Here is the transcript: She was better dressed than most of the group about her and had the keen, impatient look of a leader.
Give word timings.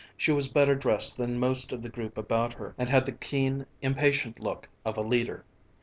She 0.17 0.31
was 0.31 0.47
better 0.47 0.73
dressed 0.73 1.15
than 1.19 1.37
most 1.37 1.71
of 1.71 1.83
the 1.83 1.87
group 1.89 2.17
about 2.17 2.53
her 2.53 2.73
and 2.75 2.89
had 2.89 3.05
the 3.05 3.11
keen, 3.11 3.67
impatient 3.83 4.39
look 4.39 4.67
of 4.83 4.97
a 4.97 5.01
leader. 5.03 5.45